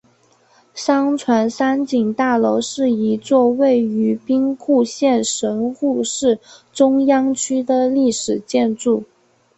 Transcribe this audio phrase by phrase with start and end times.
[0.73, 6.39] 商船三井大楼是一座位于兵库县神户市
[6.73, 9.03] 中央区的历史建筑。